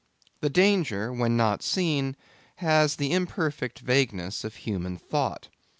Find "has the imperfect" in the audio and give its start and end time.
2.55-3.81